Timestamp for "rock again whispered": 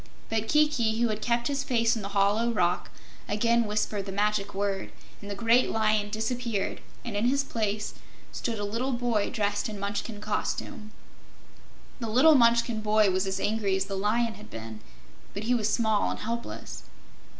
2.51-4.07